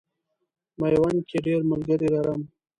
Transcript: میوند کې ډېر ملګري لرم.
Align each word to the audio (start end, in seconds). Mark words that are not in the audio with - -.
میوند 0.79 1.19
کې 1.29 1.37
ډېر 1.45 1.59
ملګري 1.71 2.07
لرم. 2.15 2.41